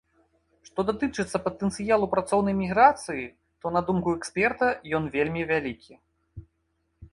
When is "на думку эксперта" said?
3.77-4.73